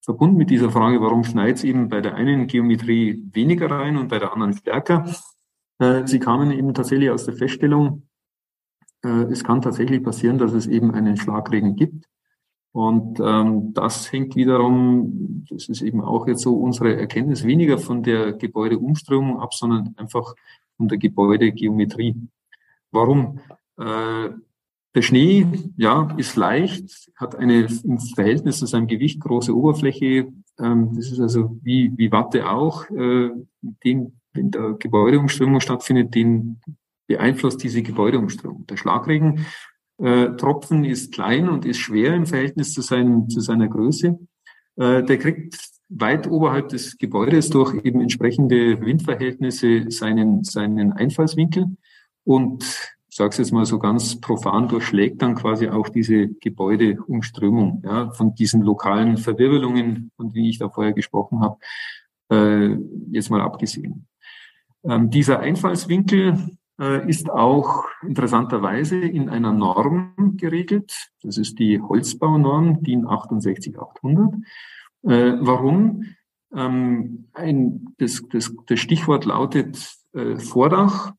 [0.00, 4.08] verbunden mit dieser Frage, warum schneit es eben bei der einen Geometrie weniger rein und
[4.08, 5.12] bei der anderen stärker.
[5.80, 8.04] Äh, sie kamen eben tatsächlich aus der Feststellung,
[9.08, 12.06] es kann tatsächlich passieren, dass es eben einen Schlagregen gibt.
[12.72, 18.02] Und ähm, das hängt wiederum, das ist eben auch jetzt so unsere Erkenntnis, weniger von
[18.02, 20.34] der Gebäudeumströmung ab, sondern einfach
[20.76, 22.16] von der Gebäudegeometrie.
[22.90, 23.38] Warum?
[23.78, 24.30] Äh,
[24.94, 30.32] der Schnee, ja, ist leicht, hat eine im Verhältnis zu seinem Gewicht große Oberfläche.
[30.58, 32.90] Ähm, das ist also wie, wie Watte auch.
[32.90, 33.30] Äh,
[33.84, 36.60] den, wenn da Gebäudeumströmung stattfindet, den
[37.06, 38.66] beeinflusst diese Gebäudeumströmung.
[38.66, 39.46] Der Schlagregen
[39.98, 44.18] äh, Tropfen ist klein und ist schwer im Verhältnis zu, seinem, zu seiner Größe.
[44.76, 45.56] Äh, der kriegt
[45.88, 51.76] weit oberhalb des Gebäudes durch eben entsprechende Windverhältnisse seinen, seinen Einfallswinkel
[52.24, 52.64] und
[53.14, 58.10] ich sage es jetzt mal so ganz profan, durchschlägt dann quasi auch diese Gebäudeumströmung ja,
[58.10, 61.58] von diesen lokalen Verwirbelungen, von denen ich da vorher gesprochen habe,
[62.32, 62.76] äh,
[63.12, 64.08] jetzt mal abgesehen.
[64.82, 71.10] Ähm, dieser Einfallswinkel ist auch interessanterweise in einer Norm geregelt.
[71.22, 74.34] Das ist die Holzbaunorm DIN 68800.
[75.04, 76.04] Äh, warum?
[76.54, 81.12] Ähm, ein, das, das, das Stichwort lautet äh, Vordach.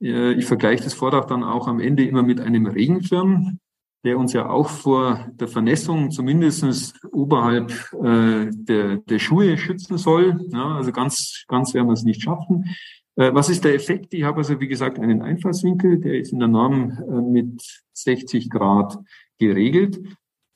[0.00, 3.58] Äh, ich vergleiche das Vordach dann auch am Ende immer mit einem Regenschirm,
[4.04, 10.46] der uns ja auch vor der Vernässung zumindest oberhalb äh, der, der Schuhe schützen soll.
[10.52, 12.64] Ja, also ganz, ganz werden wir es nicht schaffen.
[13.16, 14.14] Äh, was ist der Effekt?
[14.14, 18.50] Ich habe also, wie gesagt, einen Einfallswinkel, der ist in der Norm äh, mit 60
[18.50, 18.98] Grad
[19.38, 20.00] geregelt.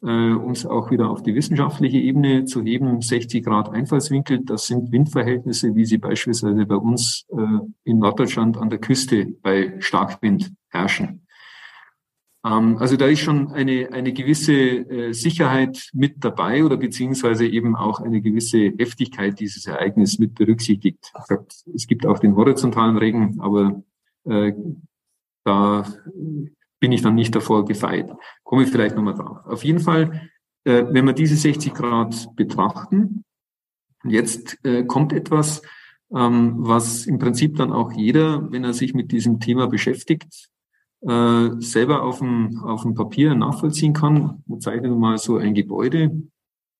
[0.02, 4.66] Äh, um es auch wieder auf die wissenschaftliche Ebene zu heben, 60 Grad Einfallswinkel, das
[4.66, 7.26] sind Windverhältnisse, wie sie beispielsweise bei uns
[7.84, 11.26] in Norddeutschland an der Küste bei Starkwind herrschen.
[12.44, 17.76] Ähm, also da ist schon eine, eine gewisse äh, Sicherheit mit dabei oder beziehungsweise eben
[17.76, 21.12] auch eine gewisse Heftigkeit dieses Ereignisses mit berücksichtigt.
[21.74, 23.82] Es gibt auch den horizontalen Regen, aber
[24.24, 24.52] äh,
[25.44, 25.86] da
[26.78, 28.10] bin ich dann nicht davor gefeit.
[28.42, 29.44] Komme ich vielleicht nochmal drauf.
[29.44, 30.30] Auf jeden Fall,
[30.64, 33.24] äh, wenn wir diese 60 Grad betrachten,
[34.04, 35.62] jetzt äh, kommt etwas,
[36.14, 40.48] ähm, was im Prinzip dann auch jeder, wenn er sich mit diesem Thema beschäftigt,
[41.02, 44.42] äh, selber auf dem, auf dem Papier nachvollziehen kann.
[44.46, 46.22] Wir zeichnen mal so ein Gebäude,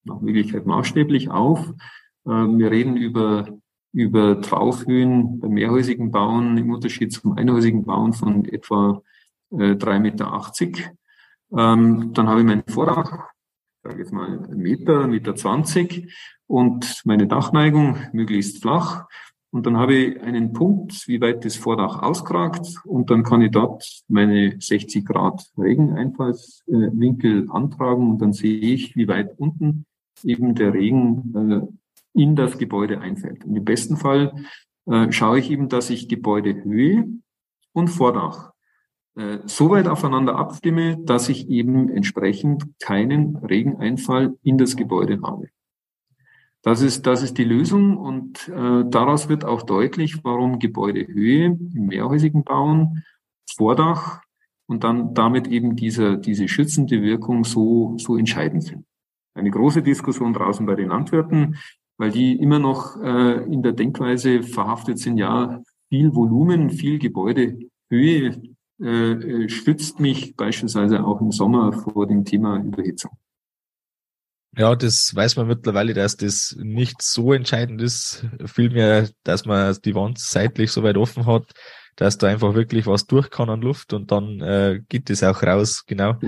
[0.04, 1.72] nach Möglichkeit maßstäblich auf.
[2.26, 3.48] Äh, wir reden über,
[3.92, 9.02] über Traufhöhen bei mehrhäusigen Bauen im Unterschied zum einhäusigen Bauen von etwa
[9.52, 10.92] äh, 3,80 Meter.
[11.56, 13.30] Ähm, dann habe ich mein Vordach,
[13.82, 16.12] sage jetzt mal Meter, Meter 20
[16.46, 19.06] und meine Dachneigung möglichst flach.
[19.52, 22.80] Und dann habe ich einen Punkt, wie weit das Vordach auskragt.
[22.84, 28.10] Und dann kann ich dort meine 60 Grad Regeneinfallswinkel antragen.
[28.10, 29.86] Und dann sehe ich, wie weit unten
[30.22, 31.70] eben der Regen
[32.14, 33.44] äh, in das Gebäude einfällt.
[33.44, 34.34] Und im besten Fall
[34.86, 37.08] äh, schaue ich eben, dass ich Gebäudehöhe
[37.72, 38.52] und Vordach
[39.16, 45.48] äh, so weit aufeinander abstimme, dass ich eben entsprechend keinen Regeneinfall in das Gebäude habe.
[46.62, 51.86] Das ist, das ist die Lösung und äh, daraus wird auch deutlich, warum Gebäudehöhe im
[51.86, 53.02] mehrhäusigen Bauen,
[53.56, 54.22] Vordach
[54.66, 58.84] und dann damit eben diese, diese schützende Wirkung so, so entscheidend sind.
[59.34, 61.56] Eine große Diskussion draußen bei den Landwirten,
[61.96, 68.40] weil die immer noch äh, in der Denkweise verhaftet sind, ja, viel Volumen, viel Gebäudehöhe
[68.80, 73.10] äh, schützt mich beispielsweise auch im Sommer vor dem Thema Überhitzung.
[74.56, 78.26] Ja, das weiß man mittlerweile, dass das nicht so entscheidend ist.
[78.46, 81.52] Vielmehr, dass man die Wand seitlich so weit offen hat,
[81.94, 85.42] dass da einfach wirklich was durch kann an Luft und dann äh, geht es auch
[85.42, 86.18] raus, genau.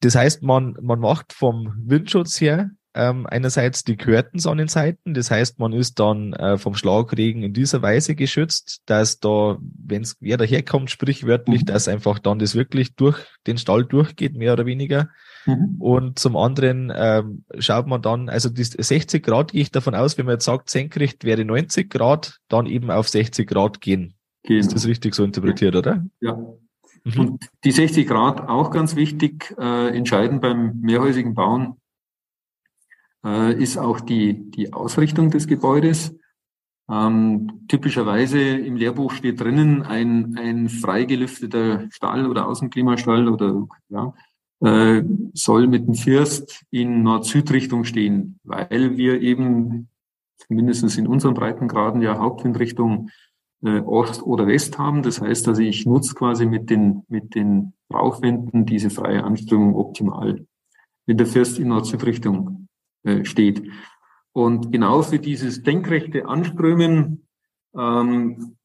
[0.00, 5.14] Das heißt, man, man macht vom Windschutz her ähm, einerseits die Curtains an den Seiten,
[5.14, 10.02] das heißt, man ist dann äh, vom Schlagregen in dieser Weise geschützt, dass da, wenn
[10.02, 11.66] es wer daherkommt, sprichwörtlich, mhm.
[11.66, 15.08] dass einfach dann das wirklich durch den Stall durchgeht, mehr oder weniger.
[15.48, 15.76] Mhm.
[15.78, 20.18] Und zum anderen ähm, schaut man dann, also die 60 Grad gehe ich davon aus,
[20.18, 24.14] wenn man jetzt sagt, senkrecht wäre 90 Grad, dann eben auf 60 Grad gehen.
[24.42, 24.60] Genau.
[24.60, 25.78] Ist das richtig so interpretiert, ja.
[25.78, 26.06] oder?
[26.20, 26.38] Ja.
[27.04, 27.20] Mhm.
[27.20, 31.76] Und die 60 Grad auch ganz wichtig, äh, entscheidend beim mehrhäusigen Bauen
[33.24, 36.14] äh, ist auch die, die Ausrichtung des Gebäudes.
[36.90, 44.14] Ähm, typischerweise im Lehrbuch steht drinnen ein, ein freigelüfteter Stall oder Außenklimastall oder ja,
[44.60, 45.02] äh,
[45.34, 49.88] soll mit dem First in Nord-Süd-Richtung stehen, weil wir eben
[50.48, 53.10] mindestens in unseren Breitengraden ja Hauptwindrichtung
[53.62, 55.02] äh, Ost oder West haben.
[55.02, 60.46] Das heißt also, ich nutze quasi mit den, mit den Rauchwänden diese freie Anströmung optimal,
[61.06, 62.68] wenn der First in Nord-Süd-Richtung
[63.04, 63.62] äh, steht.
[64.32, 67.26] Und genau für dieses denkrechte Anströmen
[67.76, 68.56] ähm,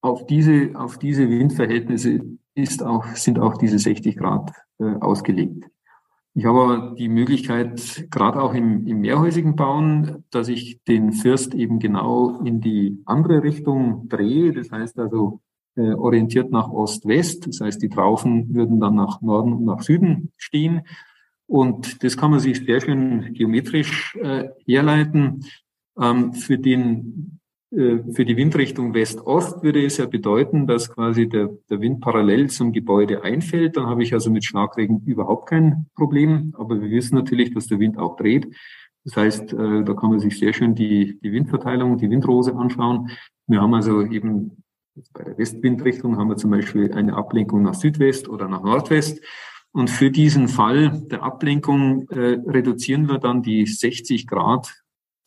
[0.00, 2.20] auf diese, auf diese Windverhältnisse
[2.54, 5.64] ist auch, sind auch diese 60 Grad äh, ausgelegt.
[6.36, 11.54] Ich habe aber die Möglichkeit, gerade auch im, im mehrhäusigen Bauen, dass ich den First
[11.54, 14.52] eben genau in die andere Richtung drehe.
[14.52, 15.40] Das heißt also
[15.76, 17.46] äh, orientiert nach Ost-West.
[17.46, 20.82] Das heißt, die Traufen würden dann nach Norden und nach Süden stehen.
[21.46, 25.44] Und das kann man sich sehr schön geometrisch äh, herleiten.
[26.00, 27.38] Ähm, für den
[27.74, 32.72] für die Windrichtung West-Ost würde es ja bedeuten, dass quasi der, der Wind parallel zum
[32.72, 33.76] Gebäude einfällt.
[33.76, 36.54] Dann habe ich also mit Schlagregen überhaupt kein Problem.
[36.56, 38.46] Aber wir wissen natürlich, dass der Wind auch dreht.
[39.04, 43.10] Das heißt, äh, da kann man sich sehr schön die, die Windverteilung, die Windrose anschauen.
[43.46, 44.62] Wir haben also eben
[45.12, 49.20] bei der Westwindrichtung haben wir zum Beispiel eine Ablenkung nach Südwest oder nach Nordwest.
[49.72, 54.72] Und für diesen Fall der Ablenkung äh, reduzieren wir dann die 60 Grad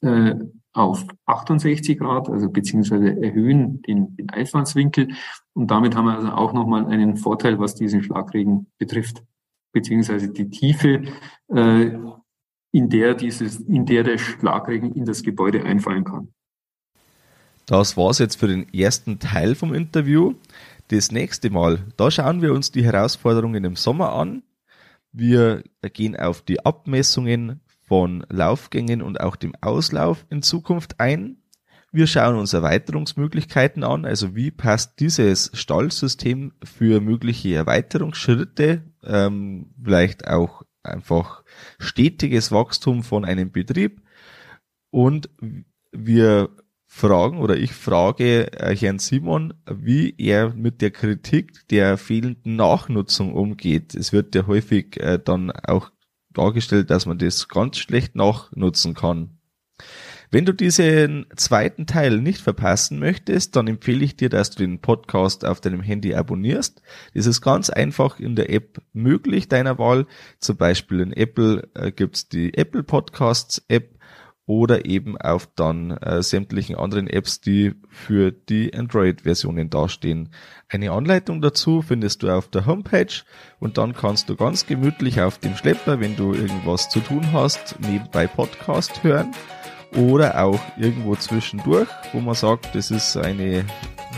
[0.01, 0.35] äh,
[0.73, 5.09] auf 68 Grad, also beziehungsweise erhöhen den, den Einfallswinkel.
[5.53, 9.23] Und damit haben wir also auch nochmal einen Vorteil, was diesen Schlagregen betrifft,
[9.73, 11.03] beziehungsweise die Tiefe,
[11.49, 11.91] äh,
[12.71, 16.33] in der dieses, in der der Schlagregen in das Gebäude einfallen kann.
[17.65, 20.35] Das war's jetzt für den ersten Teil vom Interview.
[20.89, 24.43] Das nächste Mal, da schauen wir uns die Herausforderungen im Sommer an.
[25.11, 25.63] Wir
[25.93, 31.37] gehen auf die Abmessungen von Laufgängen und auch dem Auslauf in Zukunft ein.
[31.91, 40.27] Wir schauen uns Erweiterungsmöglichkeiten an, also wie passt dieses Stallsystem für mögliche Erweiterungsschritte, ähm, vielleicht
[40.27, 41.43] auch einfach
[41.79, 44.01] stetiges Wachstum von einem Betrieb.
[44.89, 45.29] Und
[45.91, 46.49] wir
[46.87, 53.33] fragen oder ich frage äh, Herrn Simon, wie er mit der Kritik der fehlenden Nachnutzung
[53.33, 53.95] umgeht.
[53.95, 55.91] Es wird ja häufig äh, dann auch
[56.37, 59.37] dargestellt, dass man das ganz schlecht nachnutzen kann.
[60.29, 64.79] Wenn du diesen zweiten Teil nicht verpassen möchtest, dann empfehle ich dir, dass du den
[64.79, 66.81] Podcast auf deinem Handy abonnierst.
[67.13, 70.05] Das ist ganz einfach in der App möglich deiner Wahl.
[70.39, 73.96] Zum Beispiel in Apple äh, gibt's die Apple Podcasts App
[74.47, 80.29] oder eben auf dann äh, sämtlichen anderen Apps, die für die Android-Versionen dastehen.
[80.69, 83.23] Eine Anleitung dazu findest du auf der Homepage
[83.59, 87.75] und dann kannst du ganz gemütlich auf dem Schlepper, wenn du irgendwas zu tun hast,
[87.81, 89.33] nebenbei Podcast hören
[89.95, 93.65] oder auch irgendwo zwischendurch, wo man sagt, das ist eine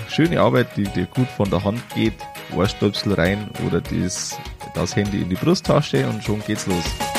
[0.08, 2.14] schöne Arbeit, die dir gut von der Hand geht,
[2.56, 4.38] Ohrstöpsel rein oder das,
[4.76, 7.19] das Handy in die Brusttasche und schon geht's los.